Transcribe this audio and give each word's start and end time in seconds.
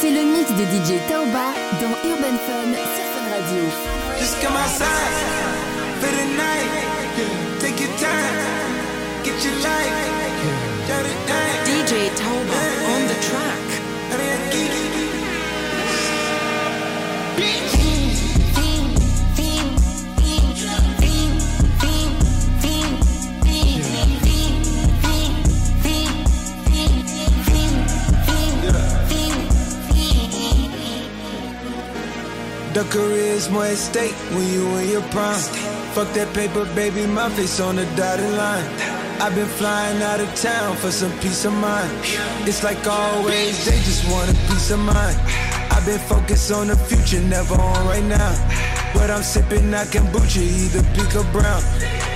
C'est 0.00 0.10
le 0.10 0.24
mix 0.24 0.50
de 0.52 0.64
DJ 0.64 0.98
Taoba 1.08 1.52
dans 1.78 1.94
Urban 2.08 2.36
Fun 2.46 2.72
sur 2.72 3.04
Fun 3.12 3.26
Radio. 3.28 3.64
Just 4.18 4.40
come 4.40 4.56
outside 4.56 5.12
for 6.00 6.08
the 6.08 6.24
night. 6.38 6.70
Take 7.60 7.78
your 7.78 7.94
time, 7.98 8.36
get 9.22 9.44
your 9.44 9.56
life. 9.56 9.92
DJ 11.66 12.08
Taoba 12.16 12.60
on 12.94 13.08
the 13.08 13.20
track. 13.28 13.70
The 32.72 32.84
career 32.84 33.34
is 33.34 33.50
more 33.50 33.64
at 33.64 33.76
stake 33.76 34.14
when 34.30 34.46
you 34.46 34.64
in 34.76 34.90
your 34.90 35.02
prime. 35.10 35.42
Fuck 35.90 36.12
that 36.14 36.32
paper, 36.34 36.64
baby, 36.76 37.04
my 37.04 37.28
face 37.30 37.58
on 37.58 37.74
the 37.74 37.84
dotted 37.96 38.30
line. 38.38 38.64
I've 39.20 39.34
been 39.34 39.48
flying 39.48 40.00
out 40.02 40.20
of 40.20 40.32
town 40.36 40.76
for 40.76 40.92
some 40.92 41.10
peace 41.18 41.44
of 41.44 41.52
mind. 41.52 41.90
It's 42.46 42.62
like 42.62 42.86
always, 42.86 43.66
they 43.66 43.76
just 43.82 44.08
want 44.08 44.30
a 44.30 44.34
peace 44.46 44.70
of 44.70 44.78
mind. 44.78 45.18
I've 45.72 45.84
been 45.84 45.98
focused 45.98 46.52
on 46.52 46.68
the 46.68 46.76
future, 46.76 47.20
never 47.20 47.54
on 47.54 47.86
right 47.88 48.04
now. 48.04 48.32
But 48.94 49.10
I'm 49.10 49.24
sipping 49.24 49.72
that 49.72 49.88
kombucha, 49.88 50.40
either 50.40 50.84
pink 50.94 51.16
or 51.16 51.26
brown. 51.32 51.62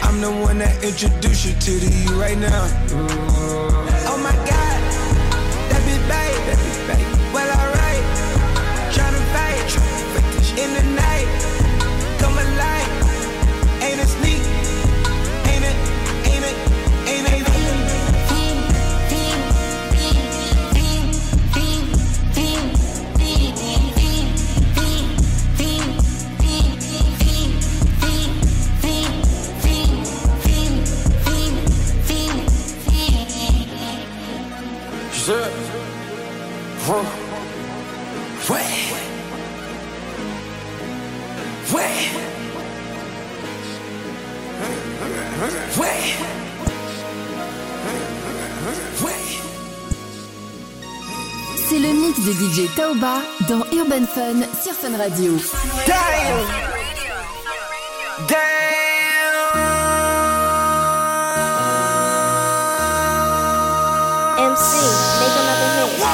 I'm 0.04 0.20
the 0.20 0.30
one 0.30 0.58
that 0.58 0.84
introduced 0.84 1.46
you 1.46 1.54
to 1.66 1.72
the 1.82 1.90
E 1.90 2.06
right 2.14 2.38
now. 2.38 2.64
Oh 2.94 3.83
Taoba 52.68 53.22
dans 53.48 53.64
Urban 53.72 54.06
Fun 54.06 54.42
sur 54.62 54.72
Fun 54.72 54.96
Radio. 54.96 55.32
Damn! 55.86 56.64
MC, 64.38 64.72
make 65.20 65.36
another 65.40 65.70
hit. 65.74 66.08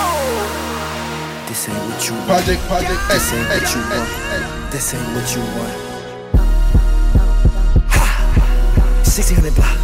This 1.49 1.69
ain't 1.69 1.79
what 1.89 2.01
you 2.09 2.15
want. 2.15 2.27
Project, 2.27 2.61
project, 2.69 3.01
This 3.11 3.33
ain't 3.33 3.49
what 3.49 3.75
you 3.75 3.81
X, 3.81 3.91
want. 3.91 4.09
This 4.73 4.95
ain't 4.95 5.09
what 5.15 5.29
you 5.35 5.43
want. 5.57 5.77
Ha! 7.91 8.05
1600 9.05 9.55
block. 9.55 9.77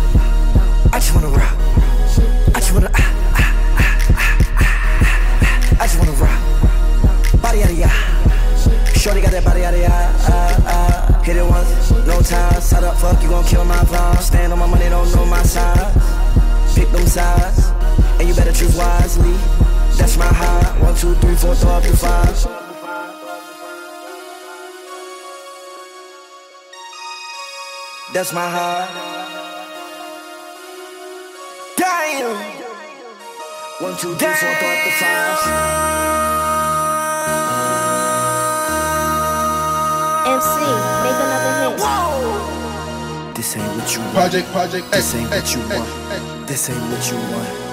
I 0.92 0.98
just 0.98 1.14
wanna 1.14 1.28
rock. 1.28 1.56
I 2.54 2.60
just 2.60 2.72
wanna. 2.72 2.90
Ah, 2.94 3.10
Body 7.56 7.64
out 7.64 7.70
of 7.70 7.78
ya. 7.78 7.88
Shorty 9.00 9.22
got 9.22 9.32
that 9.32 9.42
body 9.42 9.64
out 9.64 9.72
of 9.72 9.80
ya. 9.80 9.88
Ah, 9.88 10.60
ah. 10.68 11.22
Hit 11.24 11.36
it 11.36 11.42
once, 11.42 11.90
no 12.04 12.20
time. 12.20 12.60
Side 12.60 12.84
up, 12.84 12.98
fuck, 12.98 13.22
you 13.22 13.30
gon' 13.30 13.44
kill 13.44 13.64
my 13.64 13.76
vibe. 13.88 14.20
Stand 14.20 14.52
on 14.52 14.58
my 14.58 14.66
money, 14.66 14.90
don't 14.90 15.10
know 15.14 15.24
my 15.24 15.42
size. 15.42 15.96
Pick 16.74 16.90
them 16.92 17.06
sides, 17.06 17.72
and 18.20 18.28
you 18.28 18.34
better 18.34 18.52
choose 18.52 18.76
wisely. 18.76 19.32
That's 19.96 20.18
my 20.18 20.26
high. 20.26 20.84
One, 20.84 20.94
two, 20.96 21.14
three, 21.14 21.34
four. 21.34 21.54
That's 28.12 28.32
my 28.34 28.48
heart. 28.50 28.90
Damn. 31.78 32.36
One, 33.80 33.96
two, 33.96 34.14
three. 34.16 35.65
This 43.46 43.56
ain't 43.58 43.76
what 43.76 43.94
you 43.94 44.00
want. 44.00 44.12
Project, 44.14 44.48
project, 44.48 44.90
This 44.90 45.14
ain't 45.14 45.30
eh, 45.32 45.36
what 45.38 45.54
you 45.54 45.60
eh, 45.60 45.78
want. 45.78 46.10
Eh, 46.10 46.46
this 46.46 46.68
ain't 46.68 46.80
what 46.90 47.10
you 47.12 47.16
want. 47.16 47.65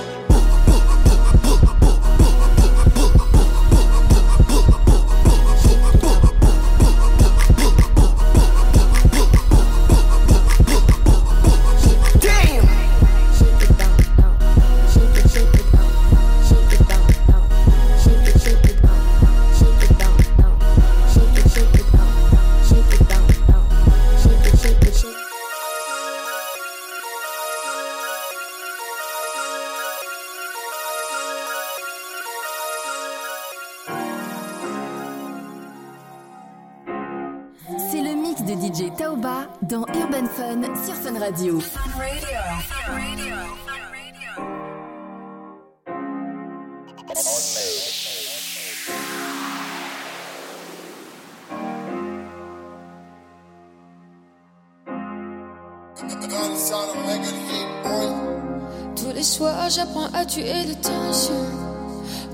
Tous 58.96 59.12
les 59.14 59.24
soirs, 59.24 59.70
j'apprends 59.70 60.08
à 60.14 60.24
tuer 60.24 60.64
les 60.66 60.76
tensions. 60.76 61.34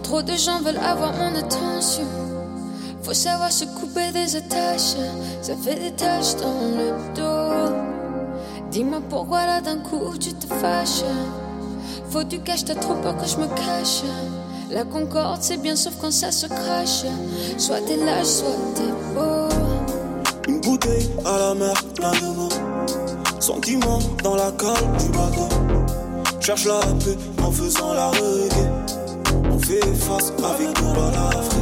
Trop 0.03 0.21
de 0.21 0.33
gens 0.33 0.59
veulent 0.61 0.77
avoir 0.77 1.13
mon 1.13 1.35
attention. 1.35 2.05
Faut 3.01 3.15
savoir 3.15 3.51
se 3.51 3.65
couper 3.65 4.11
des 4.13 4.35
attaches. 4.35 4.97
Ça 5.41 5.55
fait 5.55 5.79
des 5.79 5.91
taches 5.93 6.35
dans 6.35 6.61
le 6.77 7.15
dos. 7.15 7.73
Dis-moi 8.69 9.01
pourquoi 9.09 9.47
là 9.47 9.61
d'un 9.61 9.77
coup 9.77 10.15
tu 10.19 10.31
te 10.33 10.45
fâches. 10.45 11.03
Faut 12.11 12.23
du 12.23 12.39
cash, 12.39 12.65
t'as 12.65 12.75
trop 12.75 12.95
peur 12.95 13.17
que 13.17 13.25
je 13.25 13.37
me 13.37 13.47
cache. 13.47 14.03
La 14.69 14.83
concorde, 14.83 15.41
c'est 15.41 15.57
bien 15.57 15.75
sauf 15.75 15.95
quand 15.99 16.11
ça 16.11 16.31
se 16.31 16.45
crache. 16.45 17.03
Soit 17.57 17.81
t'es 17.81 17.97
lâche, 17.97 18.27
soit 18.27 18.59
t'es 18.75 18.91
beau. 19.15 19.49
Une 20.47 20.61
bouteille 20.61 21.09
à 21.25 21.39
la 21.39 21.55
mer, 21.55 21.73
plein 21.95 22.11
de 22.11 22.68
mots. 23.39 23.41
Sentiments 23.41 23.99
dans 24.23 24.35
la 24.35 24.51
cale 24.51 24.97
du 24.99 25.09
bateau. 25.09 25.47
Cherche 26.39 26.65
la 26.65 26.79
paix 26.79 27.17
en 27.43 27.51
faisant 27.51 27.93
la 27.93 28.09
reggae. 28.09 28.67
On 29.51 29.59
fait 29.59 29.79
face 29.95 30.33
avec 30.43 30.81
nos 30.81 30.93
balafres. 30.93 31.57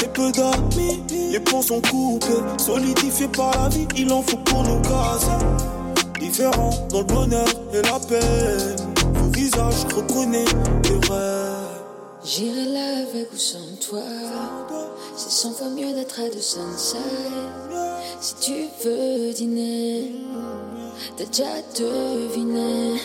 Les 0.00 0.08
peu 0.08 0.30
d'amis, 0.32 1.02
les 1.30 1.40
ponts 1.40 1.62
sont 1.62 1.80
coupés. 1.80 2.42
Solidifiés 2.58 3.28
par 3.28 3.50
la 3.56 3.68
vie, 3.68 3.86
il 3.96 4.12
en 4.12 4.22
faut 4.22 4.36
pour 4.38 4.62
nous 4.62 4.80
casser. 4.82 5.30
Différents 6.18 6.70
dans 6.90 6.98
le 6.98 7.04
bonheur 7.04 7.48
et 7.72 7.82
la 7.82 7.98
peine. 8.00 8.76
Vos 9.14 9.30
visages, 9.30 9.86
je 9.88 9.96
reconnais 9.96 10.44
les 10.84 11.08
rêves. 11.08 11.56
J'irai 12.22 12.66
là 12.66 13.08
avec 13.08 13.32
ou 13.32 13.36
sans 13.38 13.58
toi. 13.88 14.02
C'est 15.16 15.30
cent 15.30 15.52
fois 15.52 15.68
mieux 15.70 15.94
d'être 15.94 16.20
à 16.20 16.28
deux 16.28 16.40
Sunside. 16.40 16.98
Si 18.20 18.34
tu 18.34 18.68
veux 18.84 19.32
dîner, 19.32 20.12
t'as 21.16 21.24
déjà 21.24 21.44
deviné. 21.78 23.00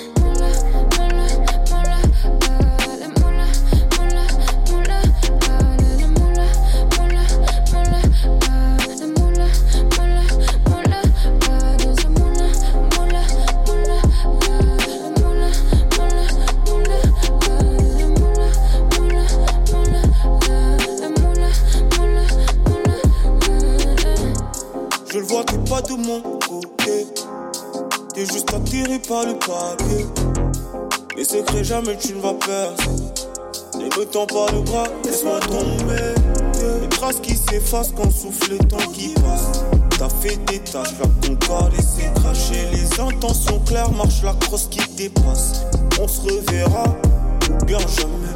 Je 25.16 25.22
le 25.22 25.28
vois, 25.28 25.46
t'es 25.46 25.58
pas 25.70 25.82
tout 25.82 25.96
le 25.96 26.04
monde 26.04 26.35
papier. 29.48 30.06
Les 31.18 31.26
secrets, 31.26 31.64
jamais 31.64 31.98
tu 31.98 32.14
ne 32.14 32.22
vas 32.22 32.34
percer. 32.34 32.90
Ne 33.78 33.86
me 33.86 34.06
tends 34.06 34.26
pas 34.26 34.52
le 34.52 34.62
bras, 34.62 34.88
laisse-moi 35.04 35.40
tomber. 35.42 36.14
Les 36.82 36.90
traces 36.90 37.20
qui 37.22 37.36
s'effacent 37.36 37.92
quand 37.96 38.12
souffle 38.12 38.52
le 38.52 38.58
temps 38.60 38.92
qui 38.94 39.10
passe. 39.10 39.64
T'as 39.98 40.10
fait 40.10 40.38
des 40.46 40.60
tâches, 40.60 40.94
va 41.00 41.08
ton 41.22 41.36
corps 41.48 41.70
laisser 41.70 42.10
cracher. 42.16 42.68
Les 42.72 43.00
intentions 43.00 43.60
claires, 43.66 43.92
marche 43.92 44.24
la 44.24 44.34
crosse 44.34 44.68
qui 44.68 44.80
dépasse. 44.96 45.62
On 46.02 46.08
se 46.08 46.22
reverra, 46.22 46.84
bien 47.66 47.80
jamais. 47.80 48.36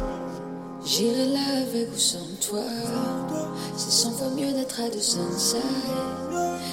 J'irai 0.84 1.26
là 1.26 1.62
avec 1.62 1.88
ou 1.94 1.98
sans 1.98 2.18
toi. 2.40 2.64
C'est 3.76 3.90
cent 3.90 4.12
fois 4.12 4.28
mieux 4.30 4.52
d'être 4.52 4.80
à 4.80 4.88
deux 4.88 5.00
Sunside. 5.00 5.60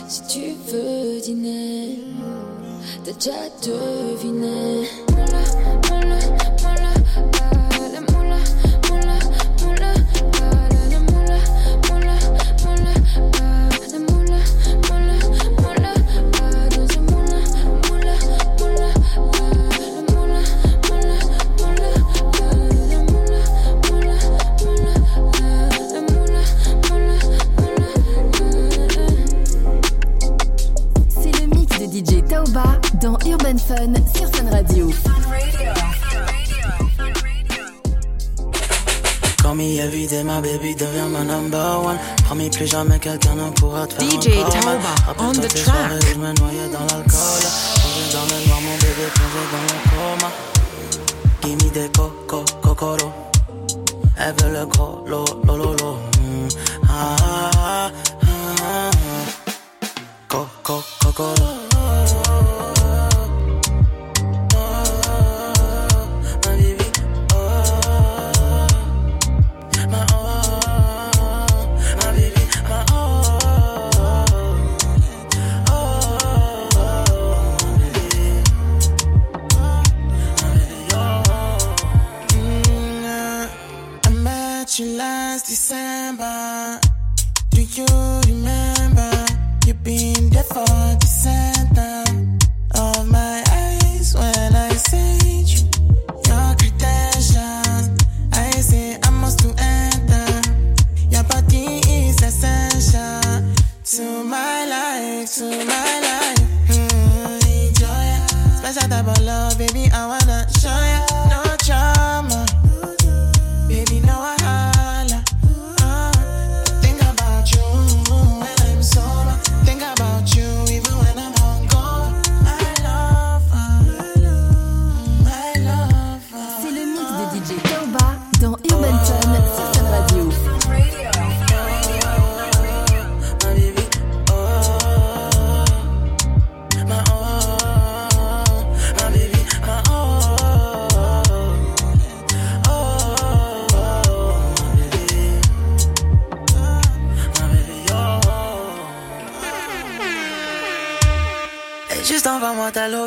Si 0.08 0.22
tu 0.28 0.56
veux 0.72 1.20
dîner, 1.20 2.00
déjà 3.04 3.32
deviné. 3.64 4.88
Baby 40.48 40.74
devient 40.76 41.10
ma 41.12 41.24
number 41.24 41.82
one. 41.84 42.00
Promis 42.26 42.50
plus 42.50 42.68
jamais 42.68 43.00
quelqu'un 43.00 43.36
ne 43.36 43.50
pourra 43.52 43.86
te 43.88 43.96
faire 43.96 44.22
DJ. 44.22 44.28
Tauba, 44.54 44.96
on 45.20 45.34
the 45.34 45.48
track. 45.48 45.92
je 46.08 46.16
me 46.24 46.32
noyais 46.40 46.70
dans 46.76 46.86
l'alcool. 46.90 47.44
Plongé 47.80 48.06
dans 48.14 48.26
le 48.32 48.38
noir, 48.48 48.62
mon 48.68 48.76
bébé 48.84 49.06
plongé 49.16 49.44
dans 49.54 49.66
le 49.70 49.78
coma. 49.90 50.30
Gimme 51.44 51.72
des 51.72 51.90
coco, 51.98 52.46
cocoro. 52.62 53.12
Elle 54.20 54.34
veut 54.40 54.54
le 54.58 54.66
gros, 54.66 55.04
lo, 55.08 55.26
lo, 55.46 55.56
lo, 55.56 55.74
lo. 55.82 55.92
Mm. 56.22 56.48
Ah, 56.90 57.16
ah, 57.24 57.92
ah, 58.24 58.32
ah. 58.64 58.92
Coco, 60.28 60.84
cocoro. 61.02 61.57
December. 85.48 86.57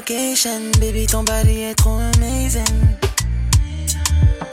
Location, 0.00 0.70
baby, 0.80 1.06
ton 1.06 1.22
body 1.24 1.60
est 1.60 1.74
trop 1.74 1.98
amazing. 2.14 2.64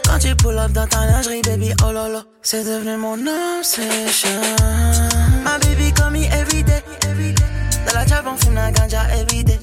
Quand 0.05 0.19
tu 0.19 0.35
pull 0.35 0.57
up 0.57 0.71
dans 0.73 0.87
ta 0.87 1.06
lingerie, 1.06 1.42
baby, 1.42 1.71
oh 1.85 1.92
lolo, 1.92 2.19
c'est 2.42 2.66
devenu 2.66 2.97
mon 2.97 3.18
obsession. 3.57 4.42
My 5.45 5.57
baby 5.61 5.94
call 5.94 6.11
me 6.11 6.25
everyday. 6.25 6.83
Dans 7.85 7.94
la 7.94 8.06
job, 8.06 8.25
on 8.27 8.35
fume 8.35 8.56
la 8.56 8.71
ganja 8.71 9.04
everyday. 9.13 9.59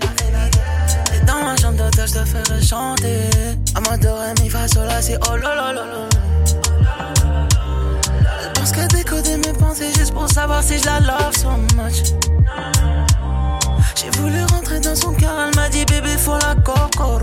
Et 1.15 1.25
dans 1.27 1.43
ma 1.43 1.55
chambre 1.57 1.77
d'hôtel, 1.77 2.09
je 2.09 2.15
te 2.15 2.25
ferai 2.25 2.63
chanter. 2.63 3.29
Amateur, 3.75 4.19
mi, 4.41 4.49
fa, 4.49 4.67
sol, 4.67 4.87
la, 4.87 5.03
si, 5.03 5.13
oh 5.29 5.37
lolo, 5.37 5.73
lolo. 5.75 6.09
Elle 8.43 8.53
pense 8.55 8.73
que 8.73 8.87
décoder 8.97 9.37
mes 9.37 9.53
pensées 9.53 9.93
juste 9.95 10.15
pour 10.15 10.29
savoir 10.31 10.63
si 10.63 10.79
je 10.79 10.87
la 10.87 11.01
love 11.01 11.37
so 11.37 11.51
much. 11.77 12.15
J'ai 14.05 14.21
voulu 14.21 14.43
rentrer 14.53 14.81
dans 14.81 14.95
son 14.95 15.15
cœur, 15.15 15.33
elle 15.49 15.57
m'a 15.57 15.69
dit 15.71 15.85
bébé 15.87 16.17
faut 16.19 16.37
la 16.37 16.55
cocoro. 16.57 17.21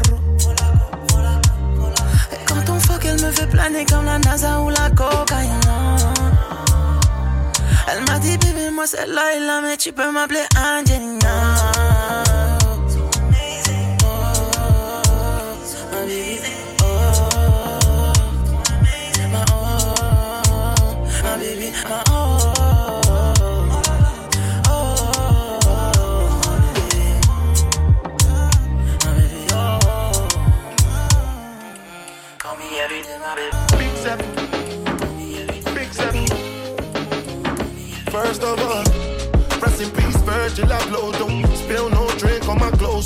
Et 2.31 2.45
quand 2.47 2.69
on 2.69 2.79
fuck, 2.79 3.05
elle 3.05 3.21
me 3.21 3.31
fait 3.31 3.47
planer 3.47 3.85
comme 3.85 4.05
la 4.05 4.17
NASA 4.17 4.59
ou 4.61 4.69
la 4.69 4.89
cocaïne. 4.89 5.59
Elle 7.87 8.03
m'a 8.05 8.17
dit 8.19 8.37
bébé 8.37 8.71
moi 8.73 8.85
c'est 8.87 9.05
Laila 9.05 9.61
mais 9.61 9.77
tu 9.77 9.91
peux 9.91 10.11
m'appeler 10.11 10.43
Angelina. 10.57 11.90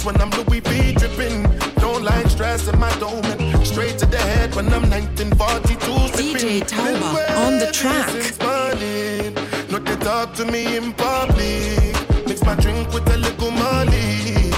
When 0.06 0.22
I'm 0.22 0.30
Louis 0.30 0.60
V 0.60 0.94
dripping. 0.94 1.42
Don't 1.78 2.04
like 2.04 2.28
stress 2.28 2.68
in 2.68 2.78
my 2.80 2.94
dome. 3.00 3.24
Straight 3.66 3.98
to 3.98 4.06
the 4.06 4.20
head 4.20 4.54
when 4.54 4.72
I'm 4.72 4.88
1942. 4.88 5.78
DJ. 6.14 6.62
Tauba 6.62 7.26
on 7.44 7.58
the 7.58 7.72
track. 7.72 8.14
morning. 8.46 9.34
Not 9.72 9.84
to 9.88 9.96
talk 10.06 10.36
to 10.36 10.46
me 10.46 10.78
in 10.78 10.94
public. 10.94 11.96
Mix 12.28 12.44
my 12.44 12.54
drink 12.54 12.94
with 12.94 13.12
a 13.12 13.18
little 13.18 13.50
molly. 13.50 14.52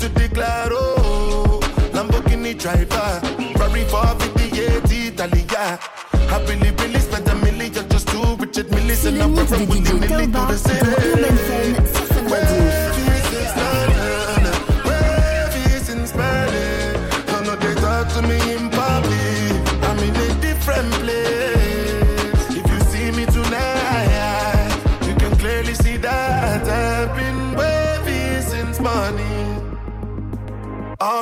To 0.00 0.08
declare, 0.08 0.68
oh, 0.70 1.60
Lamborghini 1.92 2.58
driver. 2.58 3.20
Ferrari 3.58 3.84
458 3.84 5.12
Italia. 5.12 5.78
I 6.32 6.44
really, 6.48 6.70
really 6.70 7.00
spent 7.00 7.28
a 7.28 7.34
million 7.34 7.86
just 7.90 8.08
to 8.08 8.36
Richard 8.40 8.70
Mille. 8.70 8.96
C'est 8.96 9.08
And 9.08 9.22
I'm 9.22 9.34
mix 9.34 9.50
de 9.50 9.58
with 9.58 9.68
the 9.68 9.90
DJ 9.92 10.00
Millie 10.00 10.26
to 10.26 10.40
the 10.48 10.56
city. 10.56 12.05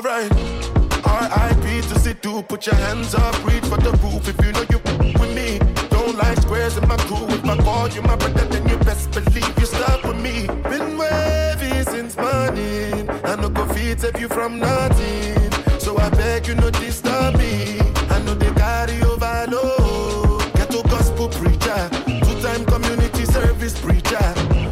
Been 0.03 0.19
wavy 0.19 1.83
since 1.83 2.07
morning. 2.07 2.17
do, 2.21 2.43
put 2.43 2.67
your 2.67 2.75
hands 2.75 3.15
up, 3.15 3.35
reach 3.45 3.65
for 3.65 3.79
the 3.79 3.93
roof 4.03 4.29
if 4.29 4.39
you 4.45 4.53
know 4.53 4.65
you 4.71 4.79
with 5.21 5.35
me. 5.35 5.59
Don't 5.91 6.17
like 6.17 6.39
squares 6.39 6.77
in 6.77 6.89
my 6.89 6.97
crew. 6.97 7.27
If 7.29 7.45
I 7.45 7.57
call 7.59 7.89
you 7.89 8.03
my 8.03 8.17
brother, 8.17 8.45
then 8.47 8.69
you 8.69 8.77
best 8.79 9.11
believe 9.13 9.59
you 9.59 9.67
stop 9.67 10.05
with 10.05 10.21
me. 10.21 10.47
Been 10.71 10.99
wavy 10.99 11.83
since 11.85 12.17
morning. 12.17 13.09
I 13.25 13.37
know 13.37 13.51
go 13.51 13.67
feed 13.75 14.01
save 14.01 14.19
you 14.21 14.29
from 14.29 14.59
nothing. 14.59 15.53
So 15.79 15.97
I 15.99 16.09
beg 16.11 16.47
you 16.49 16.55
no 16.55 16.71
disturb 16.71 17.37
me. 17.37 17.79
I 18.11 18.19
know 18.25 18.35
they 18.35 18.53
carry 18.53 19.01
overload. 19.03 20.53
Get 20.55 20.71
to 20.71 20.83
gospel 20.85 21.29
preacher, 21.29 21.91
two 22.25 22.41
time 22.43 22.65
community 22.65 23.25
service 23.27 23.79
preacher. 23.79 24.27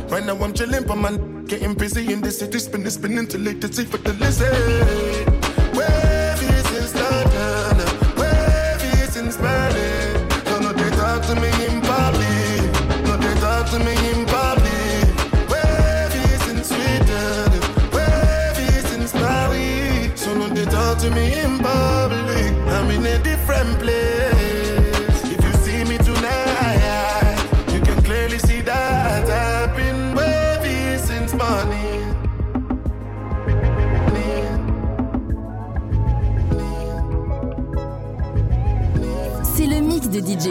Right 0.09 0.25
now 0.25 0.37
I'm 0.43 0.53
chilling, 0.53 0.85
but 0.85 0.97
man, 0.97 1.42
getting 1.59 1.75
busy 1.75 2.11
in 2.11 2.23
the 2.23 2.31
city, 2.31 2.59
spinning, 2.59 2.89
spinning 2.89 3.27
till 3.27 3.43
late 3.43 3.61
to 3.61 3.71
see 3.71 3.85
for 3.85 3.99
the 3.99 4.15
listen. 4.15 4.49
Wavy 5.77 6.51
since 6.71 6.95
London, 6.95 7.77
wavy 8.17 8.95
since 9.13 9.37
Berlin. 9.37 10.31
So 10.47 10.61
no 10.61 10.73
they 10.73 10.89
talk 10.97 11.21
to 11.29 11.35
me 11.43 11.51
in 11.67 11.83
public, 11.83 12.63
no 13.05 13.19
they 13.19 13.35
talk 13.45 13.69
to 13.73 13.79
me 13.87 13.95
in 14.13 14.25
public. 14.25 15.05
Wavy 15.53 16.25
since 16.45 16.69
Sweden, 16.69 17.53
wavy 17.97 18.71
since 18.89 19.13
Paris. 19.13 20.23
So 20.23 20.33
no 20.33 20.49
they 20.49 20.65
talk 20.65 20.97
to 21.01 21.11
me 21.11 21.39
in 21.39 21.59
public. 21.59 22.53
I'm 22.77 22.91
in 22.91 23.05
a 23.05 23.19
different 23.23 23.79
place. 23.79 24.22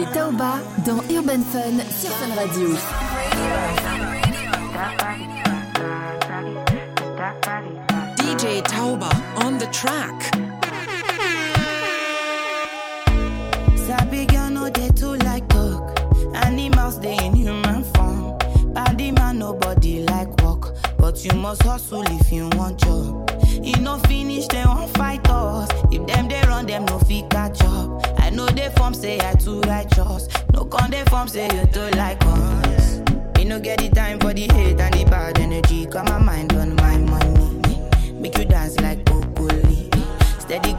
DJ 0.02 0.12
Tauba 0.12 0.58
dans 0.84 0.98
Urban 1.16 1.42
Fun 1.52 1.78
sur 1.88 2.10
Fun 2.10 2.34
Radio. 2.34 2.68
DJ 8.18 8.62
Tauba 8.64 9.08
on 9.44 9.58
the 9.58 9.66
track. 9.70 10.34
Sabi 13.86 14.26
girl 14.26 14.50
no 14.50 14.68
dey 14.70 14.88
too 14.96 15.14
like 15.24 15.46
talk. 15.48 16.00
Animals 16.46 16.98
dey 16.98 17.16
in 17.24 17.34
human 17.36 17.84
form. 17.94 18.36
Body 18.74 19.12
man 19.12 19.38
nobody 19.38 20.02
like 20.02 20.30
work, 20.42 20.74
but 20.98 21.24
you 21.24 21.32
must 21.38 21.62
hustle 21.62 22.02
if 22.20 22.32
you 22.32 22.48
want 22.56 22.78
job. 22.80 23.30
E 23.62 23.72
no 23.80 23.98
finish 24.08 24.46
dem 24.48 24.66
wan 24.68 24.88
fight 24.94 25.28
us. 25.30 25.68
If 25.92 26.04
dem 26.06 26.26
dey 26.26 26.42
run 26.48 26.66
dem 26.66 26.84
no 26.86 26.98
fit 26.98 27.30
catch 27.30 27.62
up. 27.62 28.11
Know 28.32 28.46
dey 28.48 28.70
form 28.76 28.94
say 28.94 29.18
I 29.20 29.34
too 29.34 29.60
righteous. 29.62 30.28
No 30.52 30.64
con 30.64 30.90
dey 30.90 31.04
form 31.10 31.28
say 31.28 31.44
you 31.54 31.66
too 31.66 31.88
like 31.96 32.22
us. 32.24 33.00
Me 33.36 33.44
no 33.44 33.60
get 33.60 33.78
the 33.78 33.88
time 33.90 34.18
for 34.20 34.32
the 34.32 34.42
hate 34.52 34.80
and 34.80 34.94
the 34.94 35.04
bad 35.04 35.38
energy. 35.38 35.86
Got 35.86 36.08
my 36.08 36.18
mind 36.18 36.52
on 36.54 36.74
my 36.76 36.96
money. 36.98 37.82
Make 38.14 38.38
you 38.38 38.44
dance 38.44 38.78
like 38.80 39.04
broccoli. 39.04 39.90
Steady 40.38 40.72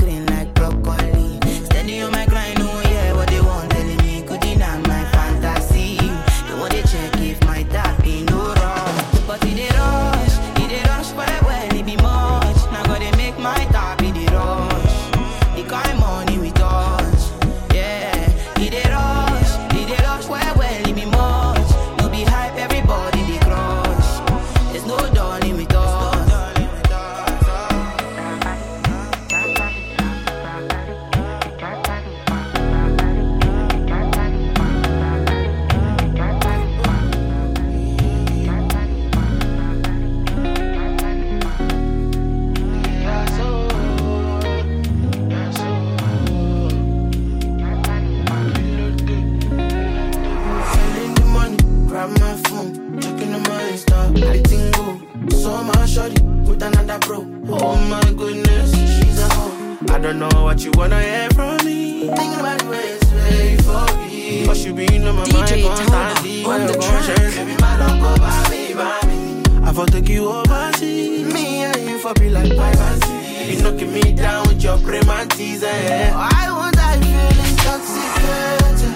go. 55.25 55.37
So 55.37 55.63
my 55.63 55.85
shorty 55.85 56.21
with 56.21 56.61
another 56.63 56.99
bro. 56.99 57.25
Oh 57.49 57.77
my 57.89 58.01
goodness, 58.15 58.71
she's 58.71 59.19
a 59.19 59.29
hoe. 59.33 59.77
I 59.89 59.99
don't 59.99 60.19
know 60.19 60.29
what 60.43 60.63
you 60.63 60.71
wanna 60.75 61.01
hear 61.01 61.29
from 61.31 61.57
me. 61.65 62.07
Thinking 62.07 62.39
about 62.39 62.59
the 62.59 62.69
ways 62.69 63.03
way 63.13 63.57
for 63.57 63.85
me. 63.97 64.45
But 64.45 64.57
you 64.65 64.73
been 64.73 65.07
on 65.07 65.15
my 65.15 65.23
DJ 65.23 65.63
mind 65.63 65.89
constantly. 65.89 66.45
on 66.45 66.67
the 66.67 66.73
track. 66.73 67.35
Baby, 67.35 67.55
my 67.61 67.77
don't 67.77 67.99
go 67.99 68.15
by 68.17 68.49
me, 68.49 68.73
by 68.73 68.99
me. 69.07 69.43
I 69.67 69.73
for 69.73 69.85
take 69.85 70.09
you 70.09 70.29
overseas. 70.29 71.33
Me 71.33 71.63
and 71.63 71.89
you 71.89 71.97
for 71.99 72.13
be 72.15 72.29
like 72.29 72.55
privacy. 72.55 73.51
You 73.51 73.61
knocking 73.61 73.93
me 73.93 74.13
down 74.13 74.47
with 74.47 74.63
your 74.63 74.77
prem 74.79 75.09
and 75.09 75.31
teaser. 75.31 75.67
Why 75.67 76.47
would 76.57 76.77
I 76.77 76.97
feel 77.03 77.39
intoxicated? 77.49 78.93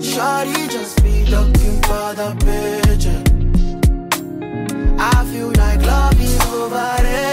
Shawty 0.00 0.70
just 0.70 1.02
be 1.02 1.24
looking 1.26 1.80
for 1.82 2.14
the 2.14 2.34
picture. 2.44 3.29
I 5.02 5.24
feel 5.32 5.50
like 5.56 5.80
love 5.80 6.20
is 6.20 6.38
overrated, 6.52 7.29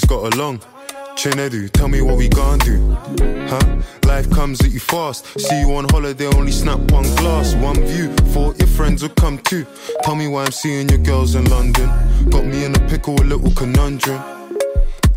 family's 0.00 0.04
got 0.04 0.34
along. 0.34 0.58
Chinedu, 1.16 1.70
tell 1.70 1.88
me 1.88 2.00
what 2.00 2.16
we 2.16 2.28
gon' 2.28 2.58
do. 2.58 2.96
Huh? 3.48 3.82
Life 4.04 4.30
comes 4.30 4.60
at 4.60 4.70
you 4.70 4.80
fast. 4.80 5.26
See 5.38 5.60
you 5.60 5.74
on 5.74 5.86
holiday, 5.90 6.26
only 6.26 6.52
snap 6.52 6.78
one 6.92 7.04
glass, 7.16 7.54
one 7.56 7.84
view. 7.84 8.12
Thought 8.32 8.58
your 8.58 8.68
friends 8.68 9.02
would 9.02 9.16
come 9.16 9.38
too. 9.38 9.66
Tell 10.02 10.14
me 10.14 10.28
why 10.28 10.44
I'm 10.44 10.52
seeing 10.52 10.88
your 10.88 10.98
girls 10.98 11.34
in 11.34 11.44
London. 11.46 11.88
Got 12.30 12.46
me 12.46 12.64
in 12.64 12.74
a 12.74 12.88
pickle, 12.88 13.14
a 13.20 13.24
little 13.24 13.52
conundrum. 13.52 14.39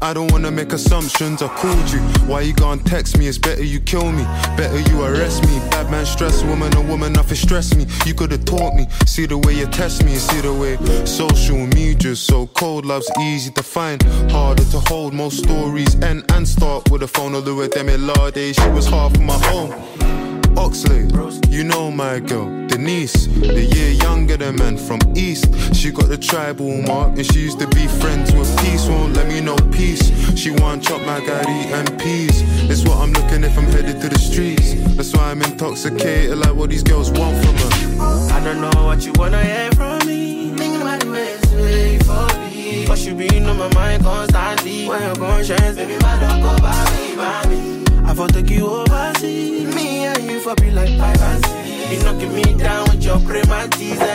I 0.03 0.13
don't 0.13 0.29
wanna 0.33 0.51
make 0.51 0.73
assumptions. 0.73 1.41
I 1.41 1.47
called 1.47 1.89
you. 1.89 1.99
Why 2.27 2.41
you 2.41 2.53
gonna 2.53 2.83
text 2.83 3.17
me? 3.17 3.27
It's 3.27 3.37
better 3.37 3.63
you 3.63 3.79
kill 3.79 4.11
me. 4.11 4.23
Better 4.57 4.77
you 4.91 5.01
arrest 5.01 5.43
me. 5.43 5.59
Bad 5.71 5.89
man 5.89 6.05
stress 6.05 6.43
woman, 6.43 6.75
a 6.75 6.81
woman 6.81 7.13
nothing 7.13 7.37
stress 7.37 7.73
me. 7.73 7.87
You 8.05 8.13
could've 8.13 8.43
taught 8.43 8.75
me. 8.75 8.85
See 9.05 9.27
the 9.27 9.37
way 9.37 9.53
you 9.53 9.65
test 9.67 10.03
me. 10.03 10.15
See 10.15 10.41
the 10.41 10.53
way 10.53 10.75
social 11.05 11.65
media's 11.67 12.19
so 12.19 12.47
cold. 12.47 12.85
Love's 12.85 13.09
easy 13.21 13.51
to 13.51 13.63
find, 13.63 14.03
harder 14.29 14.65
to 14.65 14.79
hold. 14.91 15.13
Most 15.13 15.37
stories 15.37 15.95
end 16.01 16.29
and 16.33 16.45
start 16.45 16.91
with 16.91 17.03
a 17.03 17.07
phone. 17.07 17.33
Although 17.33 17.61
in 17.61 18.07
Lade, 18.07 18.55
she 18.57 18.69
was 18.71 18.85
half 18.87 19.17
my 19.19 19.37
home. 19.47 20.32
Oxley, 20.57 21.07
you 21.49 21.63
know 21.63 21.91
my 21.91 22.19
girl, 22.19 22.45
Denise, 22.67 23.27
the 23.27 23.63
year 23.63 23.91
younger 23.91 24.37
than 24.37 24.55
man 24.55 24.77
from 24.77 24.99
East. 25.15 25.45
She 25.75 25.91
got 25.91 26.09
the 26.09 26.17
tribal 26.17 26.81
mark 26.83 27.17
and 27.17 27.25
she 27.25 27.39
used 27.39 27.59
to 27.59 27.67
be 27.67 27.87
friends 27.87 28.31
with 28.33 28.49
peace. 28.59 28.85
Won't 28.87 29.13
let 29.13 29.27
me 29.27 29.41
know 29.41 29.55
peace. 29.71 30.03
She 30.37 30.51
want 30.51 30.83
chop 30.83 31.01
my 31.01 31.19
gari 31.21 31.65
and 31.77 31.99
peas. 31.99 32.41
It's 32.69 32.83
what 32.83 32.97
I'm 32.97 33.11
looking 33.13 33.43
if 33.43 33.57
I'm 33.57 33.65
headed 33.65 34.01
to 34.01 34.09
the 34.09 34.19
streets. 34.19 34.73
That's 34.95 35.13
why 35.13 35.31
I'm 35.31 35.41
intoxicated, 35.41 36.37
like 36.37 36.55
what 36.55 36.69
these 36.69 36.83
girls 36.83 37.11
want 37.11 37.43
from 37.43 37.55
her. 37.55 38.33
I 38.33 38.43
don't 38.43 38.61
know 38.61 38.85
what 38.85 39.05
you 39.05 39.13
wanna 39.15 39.43
hear 39.43 39.71
from 39.71 40.05
me. 40.07 40.53
Thinking 40.55 40.81
about 40.81 40.99
the 40.99 41.99
for 42.05 42.39
me. 42.39 42.85
Cause 42.85 43.05
you 43.05 43.15
been 43.15 43.47
on 43.47 43.57
my 43.57 43.73
mind 43.73 44.03
constantly. 44.03 44.87
When 44.87 45.01
your 45.01 45.15
conscience, 45.15 45.75
baby, 45.75 45.97
don't 45.99 46.41
go 46.41 46.57
by 46.61 46.85
me, 46.91 47.15
by 47.15 47.45
me. 47.49 47.92
I 48.05 48.13
for 48.15 48.27
take 48.27 48.49
you 48.49 48.67
overseas. 48.67 49.73
Me 49.75 50.05
and 50.05 50.23
you 50.23 50.39
for 50.39 50.55
be 50.55 50.71
like 50.71 50.97
privacy. 50.97 51.95
You 51.95 52.03
knocking 52.03 52.33
me 52.33 52.43
down 52.57 52.89
with 52.89 53.03
your 53.03 53.19
prem 53.19 53.51
and 53.51 53.71
teaser. 53.73 54.05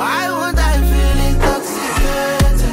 Why 0.00 0.30
would 0.30 0.58
I 0.58 0.74
feel 0.90 1.18
intoxicated? 1.30 2.72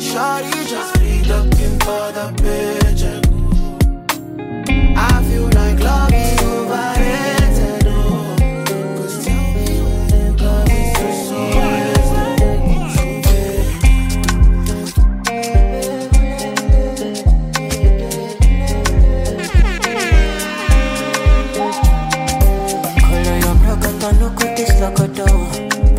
Shawty 0.00 0.66
just 0.68 0.98
be 1.00 1.22
looking 1.24 1.78
for 1.80 2.12
the 2.18 2.26
picture. 2.42 3.20
I 4.96 5.22
feel 5.28 5.48
like 5.50 5.78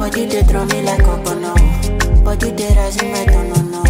love 0.07 0.29
they 0.29 0.43
throw 0.43 0.65
me 0.65 0.81
like 0.81 0.99
no. 0.99 1.53
But 2.23 2.41
you 2.41 2.51
did 2.51 2.77
as 2.77 3.01
in 3.01 3.11
my 3.11 3.25
don't 3.25 3.71
know. 3.71 3.83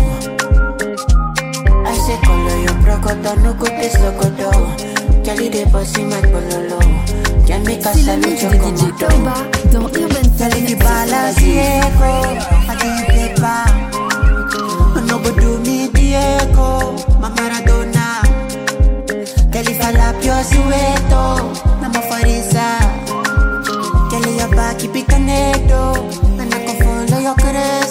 I 1.86 1.98
say 1.98 2.18
color 2.26 2.58
your 2.66 2.78
procoto, 2.84 3.36
no 3.44 3.54
go 3.54 3.66
taste 3.66 3.98
locoto. 3.98 4.52
Kelly 5.24 5.50
they 5.50 5.66
bossy 5.66 6.04
my 6.06 6.22
pololo. 6.22 6.80
Can 7.46 7.64
make 7.64 7.86
a 7.86 7.94
salute 7.94 8.42
your 8.42 8.52
Tauba 8.98 9.36
dans 9.72 9.88
Urban. 9.88 10.28
Kelly 10.38 10.76
balance 10.76 11.42
echo, 11.42 12.12
I 12.68 12.76
can't 12.80 13.08
paper. 13.10 13.62
No 15.08 15.20
go 15.20 15.32
do 15.40 15.60
me 15.60 15.88
Diego, 15.90 16.96
my 17.20 17.30
Maradona. 17.30 18.22
Kelly 19.52 19.74
falapio 19.80 20.44
sueto, 20.44 21.24
mama 21.26 21.36
farisa. 21.54 21.67
Back, 24.58 24.80
keep 24.80 24.96
it 24.96 25.08
connected. 25.08 25.70
And 26.42 26.52
I 26.52 26.66
can 26.66 26.78
follow 26.82 27.22
your 27.22 27.36
cresco, 27.36 27.87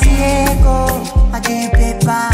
Diego, 0.00 1.02
I 1.32 1.40
you 1.62 1.70
paper. 1.70 2.28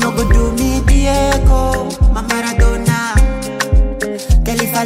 No 0.00 0.10
go 0.10 0.24
do 0.32 0.52
me 0.52 0.80
Diego, 0.86 1.88
my 2.12 2.22
Maradona. 2.22 3.14
Girl, 4.44 4.60
if 4.60 4.74
I 4.74 4.84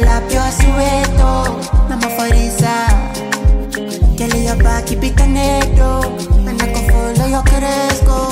keep 4.85 5.03
it 5.03 5.15
connected, 5.15 5.79
and 5.79 6.61
I 6.61 6.73
can 6.73 6.89
follow 6.89 7.27
your 7.29 7.43
cresco. 7.43 8.28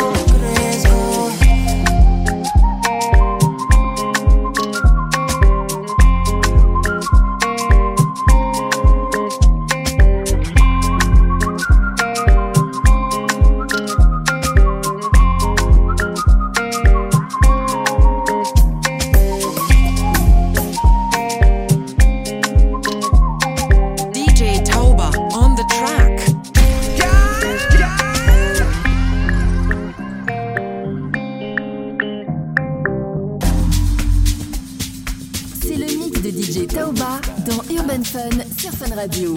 De 36.22 36.32
DJ 36.32 36.68
Tauba 36.68 37.20
dans 37.46 37.62
Urban 37.70 38.04
Fun 38.04 38.30
sur 38.58 38.72
Fun 38.72 38.96
Radio. 38.96 39.36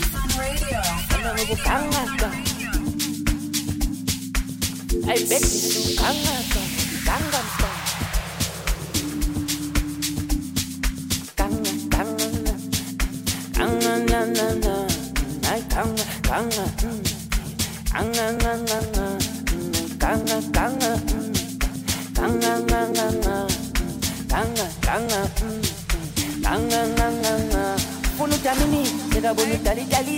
Jamini, 28.42 28.84
sida 29.12 29.30
bunu 29.36 29.56
dali 29.64 29.84
dali. 29.92 30.16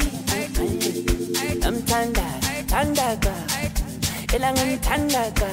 Namtanda, 1.62 2.26
tandaga. 2.70 3.34
elanga 4.36 4.62
ngithandaka 4.64 5.48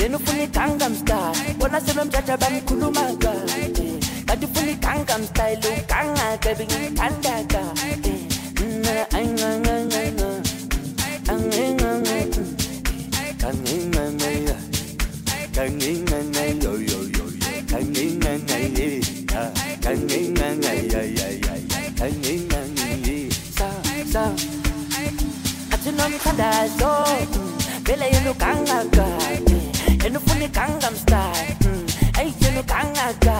yena 0.00 0.16
ufuna 0.18 0.42
igangnam 0.44 0.94
style 1.00 1.32
bona 1.58 1.78
sebemjaja 1.80 2.34
bamkhulumaga 2.42 3.32
eh, 3.56 3.96
kanti 4.28 4.44
ufuna 4.46 4.72
igangnam 4.76 5.22
style 5.30 5.64
ugangaka 5.72 6.50
bengithandaka 6.58 7.62
eh, 8.10 8.20
mna 8.60 8.94
ayinganganganga 9.16 10.30
angenganga 11.32 12.16
kangenganga 13.40 14.56
kangenganga 15.56 16.42
yo 16.62 16.72
yo 16.90 17.00
yo 17.16 17.24
yo. 17.24 17.48
Kangenganga 17.70 18.56
ye 18.78 18.88
kangenganga 19.84 20.72
ya 20.72 20.82
ya 20.82 20.84
ya 20.84 20.87
kangenganga 21.98 22.88
ye 23.06 23.26
sa 23.58 23.68
sa 24.12 24.24
atinomthandazo 25.74 26.92
vele 27.86 28.06
yena 28.14 28.30
ufuna 30.18 30.44
igangnam 30.46 30.94
style 31.02 31.50
eyi 32.20 32.30
yena 32.40 32.60
ugangaka 32.62 33.36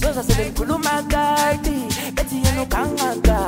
zoza 0.00 0.22
sebengikhuluma 0.28 0.94
kati 1.12 1.76
bethi 2.14 2.36
yena 2.44 2.62
ugangaka 2.66 3.38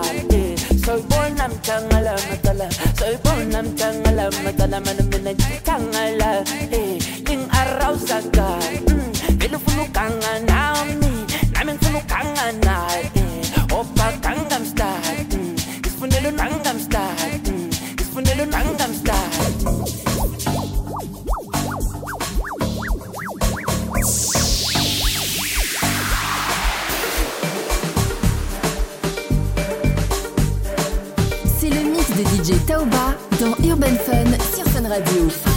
soyibona 0.84 1.44
mthangala 1.48 2.12
matala 2.30 2.66
soyibona 2.98 3.58
mthangala 3.62 4.24
matala 4.44 4.80
mina 4.80 5.32
DJ 32.44 32.58
Tauba 32.66 33.14
dans 33.40 33.56
Urban 33.64 33.96
Fun 34.04 34.30
sur 34.54 34.66
Radio. 34.86 35.53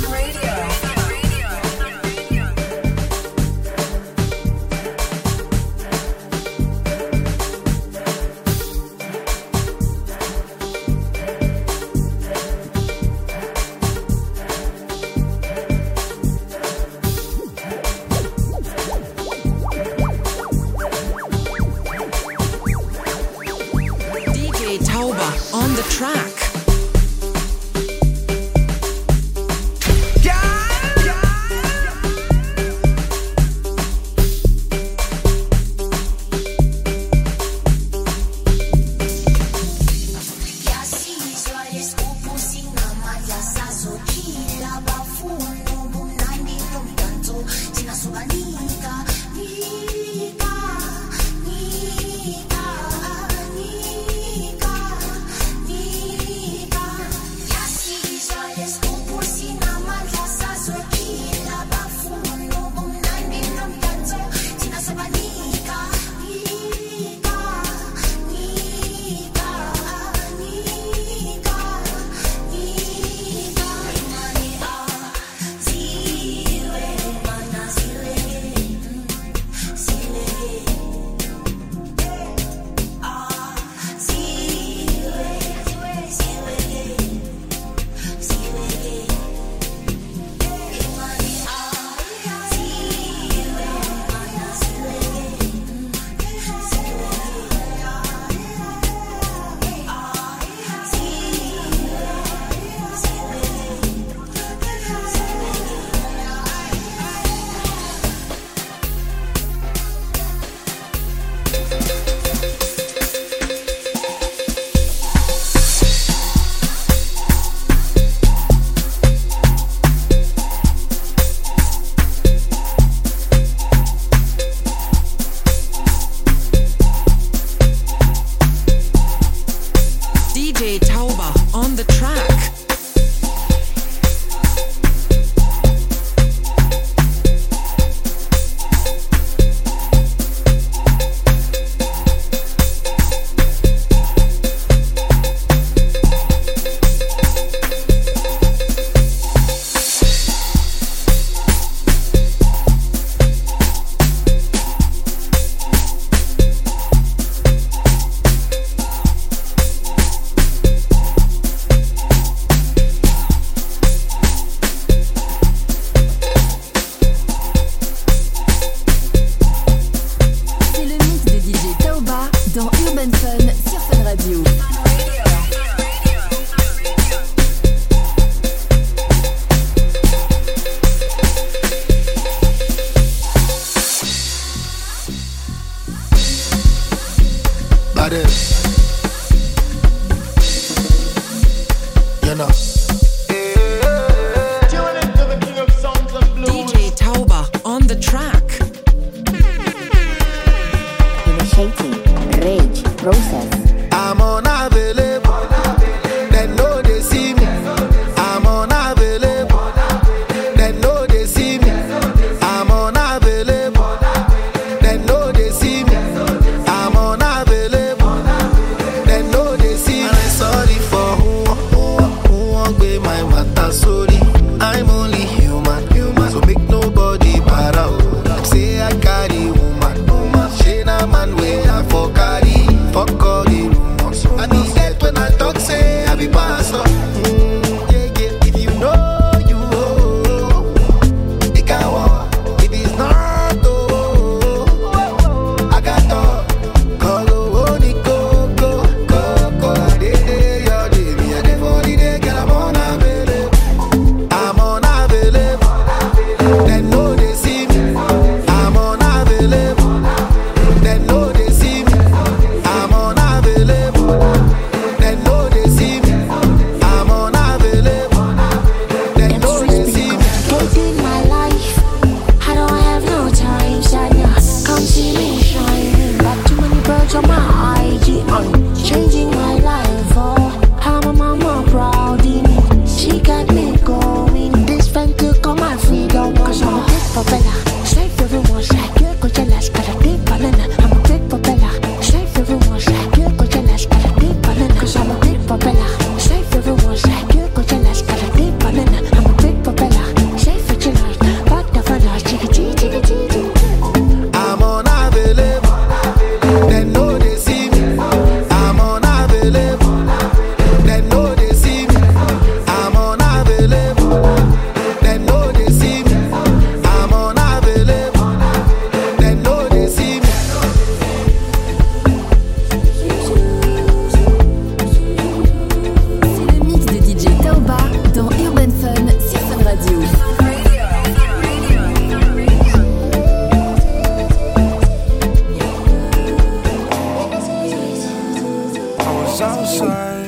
outside. 339.81 340.27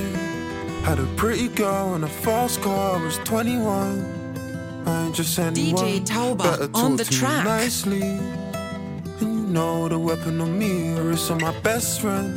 Had 0.84 1.00
a 1.00 1.06
pretty 1.16 1.48
girl 1.50 1.94
and 1.96 2.04
a 2.04 2.08
fast 2.08 2.62
car. 2.62 2.98
I 2.98 3.04
was 3.04 3.18
21. 3.20 4.84
I 4.86 5.06
ain't 5.06 5.16
just 5.16 5.38
anyone. 5.38 5.84
DJ 5.84 6.06
Tauba 6.06 6.74
on 6.74 6.96
the 6.96 7.06
track. 7.06 7.46
Nicely. 7.46 8.02
And 8.02 9.22
you 9.22 9.28
know 9.28 9.88
the 9.88 10.00
weapon 10.00 10.40
on 10.42 10.58
me 10.58 10.94
is 11.14 11.30
on 11.30 11.42
my 11.42 11.58
best 11.60 12.02
friend. 12.02 12.36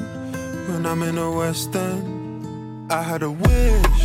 When 0.68 0.87
I'm 0.87 1.03
in 1.03 1.16
the 1.16 1.31
West 1.31 1.75
End, 1.75 2.92
I 2.92 3.03
had 3.03 3.22
a 3.22 3.31
wish. 3.31 4.03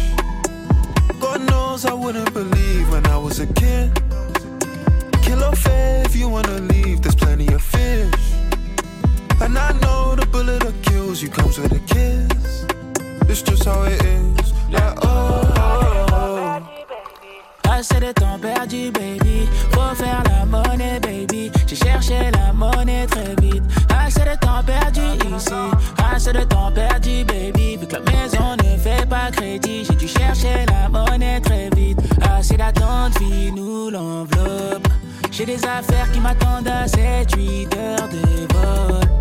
God 1.20 1.42
knows 1.50 1.86
I 1.86 1.94
wouldn't 1.94 2.34
believe 2.34 2.92
when 2.92 3.06
I 3.08 3.18
was 3.18 3.40
a 3.40 3.48
kid. 3.48 3.92
Kill 5.24 5.44
off 5.44 5.66
if 6.06 6.16
you 6.16 6.30
wanna 6.30 6.60
leave. 6.60 7.02
There's 7.02 7.16
plenty 7.16 7.48
of 7.54 7.62
fish. 7.62 8.34
And 9.42 9.58
I 9.58 9.72
know 9.82 10.16
the 10.16 10.26
bullet 10.26 10.64
that 10.64 10.76
kills 10.84 11.22
you 11.22 11.30
comes 11.30 11.60
with 11.60 11.72
a 11.74 11.80
kiss. 11.94 12.77
It's 13.30 13.42
just 13.42 13.66
how 13.66 13.84
it 13.84 14.02
is. 14.04 14.54
Like, 14.72 14.98
oh, 15.04 15.42
oh, 15.58 16.06
oh. 16.12 16.60
Assez 17.70 18.00
de 18.00 18.12
temps 18.14 18.40
perdu, 18.40 18.92
baby. 18.92 19.48
Faut 19.72 19.96
faire 19.96 20.24
la 20.26 20.46
monnaie, 20.46 21.00
baby. 21.00 21.52
J'ai 21.68 21.76
cherché 21.76 22.32
la 22.32 22.54
monnaie 22.54 23.06
très 23.08 23.36
vite. 23.42 23.64
Assez 23.90 24.22
de 24.22 24.36
temps 24.40 24.64
perdu 24.66 25.02
ici. 25.36 25.54
Assez 26.14 26.34
de 26.34 26.44
temps 26.44 26.72
perdu, 26.72 27.24
baby. 27.26 27.78
Vu 27.78 27.86
que 27.86 27.96
la 27.96 28.00
maison 28.00 28.56
ne 28.64 28.78
fait 28.78 29.08
pas 29.08 29.30
crédit, 29.32 29.86
j'ai 29.86 29.96
dû 29.96 30.08
chercher 30.08 30.66
la 30.68 30.90
monnaie 30.90 31.42
très 31.42 31.70
vite. 31.76 32.00
Assez 32.36 32.58
d'attente, 32.58 33.20
vie, 33.20 33.52
nous 33.52 33.90
l'enveloppe. 33.90 34.88
J'ai 35.32 35.46
des 35.46 35.64
affaires 35.66 36.12
qui 36.12 36.20
m'attendent 36.20 36.68
à 36.68 36.86
7-8 36.86 37.78
heures 37.78 38.10
de 38.10 38.54
vol. 38.54 39.17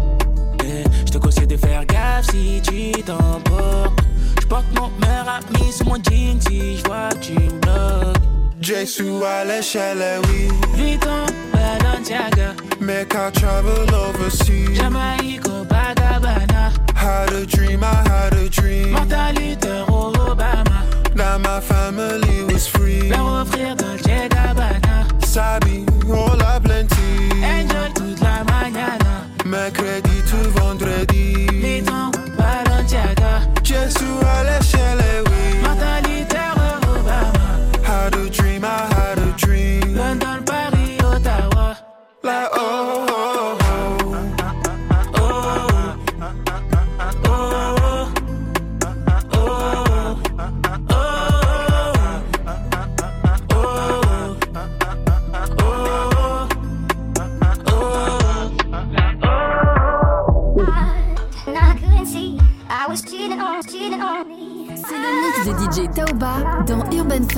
Eh, 1.16 1.18
Je 1.18 1.20
te 1.20 1.24
conseille 1.24 1.46
de 1.46 1.56
faire 1.56 1.84
gaffe 1.86 2.26
si 2.30 2.60
tu 2.62 3.02
t'emportes. 3.02 4.00
J'porte 4.40 4.66
mon 4.74 4.90
meilleur 5.00 5.28
ami 5.28 5.72
mon 5.84 5.94
jean 5.96 6.40
si 6.40 6.76
j'vois 6.78 7.08
que 7.10 7.16
tu 7.26 7.32
me 7.32 7.60
bloques. 7.60 8.16
Jesu 8.60 9.04
à 9.24 9.44
l'échelle, 9.44 10.20
oui. 10.28 10.48
Vuitton, 10.74 11.24
Balenciaga, 11.52 12.54
Make 12.80 13.14
I 13.14 13.30
travel 13.32 13.86
overseas. 13.94 14.74
Jamaïque, 14.74 15.42
Copacabana, 15.42 16.72
Had 16.94 17.32
a 17.32 17.46
dream, 17.46 17.82
I 17.82 18.08
had 18.08 18.34
a 18.34 18.48
dream. 18.48 18.94
Luther, 18.94 19.84
Obama, 19.88 20.82
That 21.14 21.40
my 21.40 21.60
family 21.60 22.44
was 22.52 22.66
free. 22.66 23.08
leur 23.08 23.42
offrir 23.42 23.74
Dolce 23.76 24.28
Gabbana. 24.28 25.06
Sabi, 25.24 25.84
all 26.10 26.40
a 26.42 26.60
plenty. 26.60 27.30
Enjoy 27.42 27.88
toute 27.94 28.20
la 28.20 28.44
mañana 28.44 29.05
mercredi 29.46 30.22
tout 30.24 30.50
vendredi. 30.60 31.95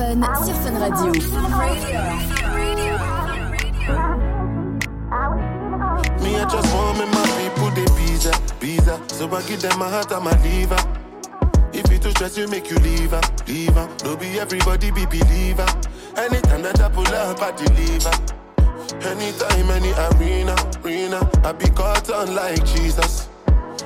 Fun 0.08 0.22
sur 0.42 0.54
Fun 0.54 0.78
Radio. 0.78 1.12
Me, 6.22 6.34
I 6.34 6.44
just 6.48 6.74
want 6.74 6.98
me, 6.98 7.04
my 7.12 7.26
people, 7.36 7.70
they 7.72 7.84
visa, 7.94 8.32
visa. 8.58 8.98
So 9.08 9.28
I 9.28 9.42
give 9.42 9.60
them 9.60 9.78
my 9.78 9.86
heart 9.86 10.10
and 10.12 10.24
my 10.24 10.32
liver. 10.42 10.78
If 11.74 11.92
you 11.92 11.98
too 11.98 12.10
stress, 12.12 12.38
you 12.38 12.48
make 12.48 12.70
you 12.70 12.78
leave 12.78 13.10
her, 13.10 13.20
leave 13.46 13.74
her. 13.74 13.86
No 14.04 14.16
be 14.16 14.40
everybody 14.40 14.90
be 14.90 15.04
believer. 15.04 15.66
Anytime 16.16 16.62
that 16.62 16.80
I 16.80 16.88
pull 16.88 17.06
up, 17.08 17.42
I 17.42 17.50
deliver. 17.52 18.12
Anytime, 19.06 19.70
any 19.70 19.92
arena, 19.92 20.56
arena, 20.82 21.30
I 21.44 21.52
be 21.52 21.68
caught 21.68 22.08
on 22.10 22.34
like 22.34 22.64
Jesus. 22.64 23.28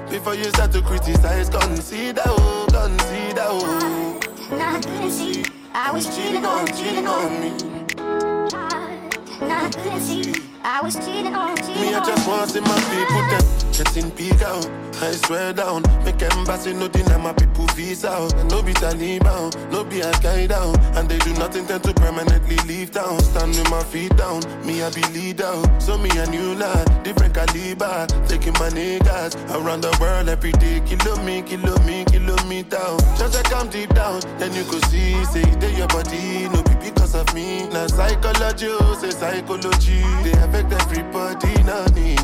Before 0.09 0.37
you 0.37 0.45
start 0.45 0.71
to 0.71 0.83
criticize, 0.83 1.49
consider, 1.49 2.23
oh, 2.27 2.67
consider, 2.71 3.45
oh. 3.49 4.21
Couldn't 4.51 5.11
see. 5.11 5.62
I 5.75 5.91
was 5.91 6.05
cheating 6.15 6.45
on, 6.45 6.67
cheating 6.67 7.07
on 7.07 7.41
me. 7.41 7.51
I 7.97 9.71
couldn't 9.71 10.01
see. 10.01 10.35
I 10.63 10.81
was 10.83 10.95
cheating 10.97 11.35
on, 11.35 11.57
cheating 11.57 11.81
Me, 11.81 11.95
I 11.95 12.05
just 12.05 12.29
want 12.29 12.51
to 12.51 12.55
see 12.55 12.61
my 12.61 12.79
people 12.93 13.23
them 13.31 13.63
getting 13.73 14.11
big 14.11 14.43
out. 14.43 14.69
I 15.03 15.11
swear 15.13 15.53
down, 15.53 15.83
make 16.05 16.23
embassy 16.23 16.73
no 16.73 16.87
deny 16.89 17.17
my 17.17 17.33
people 17.33 17.67
visa 17.75 18.11
out. 18.11 18.35
And 18.35 18.51
no 18.51 18.63
be 18.63 18.73
Taliban, 18.75 19.51
no 19.73 19.83
be 19.83 20.03
Al 20.03 20.13
Qaeda, 20.15 20.97
and 20.97 21.09
they 21.09 21.19
do 21.19 21.33
nothing 21.35 21.67
tend 21.67 21.83
to 21.85 21.95
permanently 21.95 22.57
leave 22.69 22.93
town. 22.93 23.19
Stand 23.21 23.57
with 23.57 23.71
my 23.71 23.83
feet 23.83 24.15
down, 24.17 24.43
me 24.65 24.83
I 24.83 24.91
be 24.91 25.03
leader. 25.09 25.53
So 25.81 25.99
me 25.99 26.11
a 26.19 26.27
new 26.27 26.55
lad, 26.55 27.03
different 27.03 27.35
caliber, 27.35 28.07
taking 28.29 28.53
my 28.55 28.69
niggas 28.69 29.35
around 29.57 29.81
the 29.81 29.97
world 30.01 30.29
every 30.29 30.53
day. 30.53 30.81
Kilo 30.87 31.17
me, 31.25 31.43
kilo 31.43 31.77
me, 31.85 32.05
kilometer. 32.23 32.97
Just 33.17 33.35
like 33.35 33.53
I'm 33.55 33.69
deep 33.69 33.93
down, 33.95 34.21
then 34.39 34.53
you 34.55 34.65
could 34.65 34.85
see, 34.87 35.25
say 35.27 35.43
they 35.57 35.75
your 35.77 35.89
body, 35.89 36.49
no 36.49 36.63
be 36.63 36.75
because 36.91 37.15
of 37.15 37.33
me. 37.35 37.69
Now 37.69 37.87
psychology, 37.87 38.69
oh, 38.71 38.95
say 39.01 39.11
psychology, 39.11 40.01
they 40.23 40.33
affect 40.33 40.73
everybody, 40.73 41.63
now 41.65 41.85
me. 41.95 42.17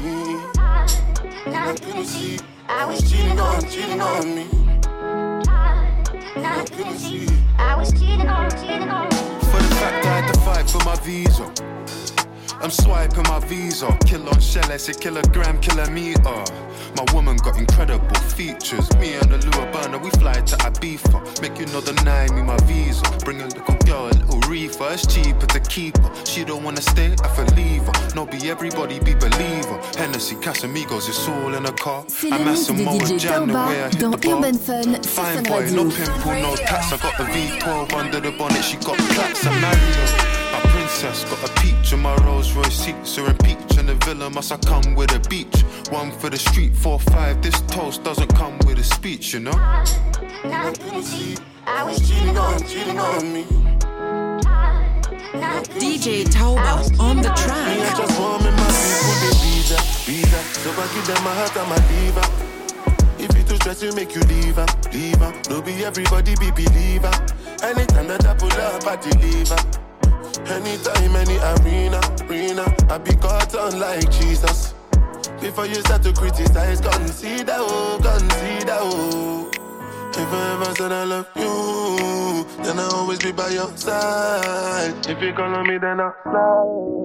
I 0.59 1.75
couldn't 1.81 2.05
see. 2.05 2.39
I 2.69 2.85
was 2.85 3.11
cheating 3.11 3.39
on, 3.39 3.63
cheating 3.63 4.01
on 4.01 4.35
me. 4.35 4.47
I 5.49 6.65
couldn't 6.71 6.99
see. 6.99 7.27
I 7.59 7.75
was 7.77 7.91
cheating 7.93 8.29
on, 8.29 8.51
cheating 8.51 8.89
on 8.89 9.11
For 9.11 9.61
the 9.61 9.75
fact 9.81 10.07
I 10.07 10.21
had 10.21 10.35
to 10.35 10.41
fight 10.41 10.71
for 10.71 10.85
my 10.85 10.97
visa. 10.97 11.45
I'm 12.61 12.71
swiping 12.71 13.23
my 13.25 13.39
visa. 13.41 13.97
Kill 14.07 14.29
on 14.29 14.41
shell, 14.41 14.71
I 14.71 14.79
say 14.79 14.93
kilogram, 14.93 15.61
kilometer. 15.61 16.45
My 16.97 17.05
woman 17.15 17.37
got 17.37 17.57
incredible 17.57 18.15
features. 18.35 18.91
Me 18.99 19.15
and 19.15 19.31
the 19.31 19.39
Lua 19.47 19.71
burner, 19.71 19.99
we 19.99 20.11
fly 20.11 20.33
to 20.33 20.57
Ibiza. 20.57 21.41
Make 21.41 21.59
you 21.59 21.67
know 21.67 21.81
the 21.81 21.93
nine, 22.03 22.35
me 22.35 22.43
my 22.43 22.57
visa. 22.67 23.05
Bring 23.25 23.41
a 23.43 23.47
little 23.47 23.77
girl, 23.87 24.09
a 24.09 24.11
little 24.11 24.41
reefer. 24.51 24.89
It's 24.91 25.07
cheaper 25.07 25.47
to 25.47 25.61
keep 25.61 25.97
her. 25.99 26.11
She 26.27 26.45
don't 26.45 26.65
wanna 26.65 26.83
stay, 26.83 27.15
I 27.23 27.29
feel 27.29 27.47
leave 27.55 27.83
her. 27.83 28.15
No, 28.17 28.27
be 28.27 28.51
everybody 28.51 28.99
be 28.99 29.15
believer. 29.15 29.79
Hennessy, 29.97 30.35
Casamigos, 30.37 31.09
it's 31.09 31.29
all 31.29 31.55
in 31.55 31.65
a 31.67 31.73
car. 31.73 32.05
I'm 32.25 32.45
le 32.45 32.51
mix 32.51 32.67
de 32.67 32.73
Massimo 32.73 32.99
DJ 32.99 33.19
Jan, 33.19 33.47
the 33.47 33.55
way 33.55 33.83
I 33.85 33.89
hit 33.89 33.99
the 34.01 34.09
bar. 34.09 34.39
Urban 34.39 34.55
Fun 34.59 35.03
Fine 35.03 35.43
boy, 35.45 35.71
no 35.71 35.91
pimple, 35.91 36.33
no 36.43 36.57
tats. 36.57 36.93
I 36.93 36.97
got 36.97 37.17
the 37.19 37.25
V12 37.25 37.93
under 37.93 38.21
the 38.21 38.33
bonnet. 38.33 38.65
She 38.65 38.77
got 38.79 38.97
plaques. 38.99 39.47
I 39.47 39.61
married 39.61 40.38
princess 41.01 41.31
got 41.31 41.49
a 41.49 41.61
peach 41.61 41.93
in 41.93 42.01
my 42.01 42.15
Rolls 42.27 42.53
Royce 42.55 42.75
seats. 42.75 43.19
Are 43.19 43.31
in 43.31 43.37
peach 43.39 43.79
in 43.79 43.87
the 43.87 43.95
villa. 44.05 44.29
Must 44.31 44.51
I 44.51 44.57
come 44.57 44.97
with 44.97 45.15
a 45.15 45.21
beach? 45.29 45.63
One 45.91 46.11
for 46.11 46.29
the 46.29 46.37
street, 46.37 46.75
four 46.75 46.99
five. 46.99 47.41
This 47.41 47.61
toast 47.69 48.03
doesn't 48.03 48.35
come 48.35 48.59
with 48.67 48.79
a 48.79 48.83
speech, 48.83 49.33
you 49.35 49.41
know. 49.41 49.53
I. 49.55 49.85
I 51.67 51.85
was 51.85 52.09
cheating 52.09 52.37
on, 52.37 52.59
cheating 52.65 52.99
on 52.99 53.33
me. 53.33 53.45
DJ 55.79 56.25
Tauba 56.25 56.99
on 56.99 57.23
the 57.23 57.31
I 57.31 57.35
track. 57.45 57.97
just 57.97 58.19
want 58.19 58.43
me, 58.43 58.51
my 58.51 58.67
people, 58.83 59.15
they 59.23 59.35
visa, 59.45 59.79
visa. 60.03 60.41
So 60.63 60.71
I 60.73 60.87
give 60.95 61.07
them 61.07 61.23
my 61.23 61.35
heart 61.35 61.57
and 61.57 61.69
my 61.69 61.81
liver. 61.95 62.27
If 63.23 63.37
you 63.37 63.45
too 63.45 63.57
stress, 63.57 63.83
you 63.83 63.93
make 63.95 64.15
you 64.17 64.23
leave 64.23 64.57
her, 64.57 64.67
leave 64.93 65.19
her. 65.19 65.33
No 65.49 65.63
be 65.63 65.85
everybody 65.85 66.35
be 66.41 66.51
believer. 66.51 67.13
Anytime 67.63 68.09
that 68.09 68.27
I 68.27 68.35
pull 68.35 68.53
up, 68.53 68.85
I 68.87 68.97
deliver. 68.97 69.88
Anytime, 70.47 71.17
any 71.17 71.39
arena, 71.39 72.01
arena, 72.29 72.65
I 72.91 72.99
be 72.99 73.15
caught 73.17 73.55
on 73.55 73.79
like 73.79 74.11
Jesus. 74.11 74.75
Before 75.41 75.67
you 75.67 75.77
start 75.77 76.03
to 76.03 76.13
criticize, 76.13 76.81
consider, 76.81 77.55
oh, 77.57 77.99
consider, 78.03 78.77
oh. 78.81 79.51
If 80.11 80.33
I 80.33 80.53
ever 80.55 80.75
said 80.75 80.93
I 80.93 81.05
love 81.05 81.29
you, 81.37 82.47
then 82.65 82.79
I'll 82.79 82.97
always 82.97 83.19
be 83.21 83.33
by 83.33 83.49
your 83.51 83.75
side. 83.77 84.95
If 85.07 85.23
you 85.23 85.33
call 85.33 85.55
on 85.55 85.67
me, 85.69 85.79
then 85.79 86.01
I'll 86.01 86.15
slide. 86.25 86.99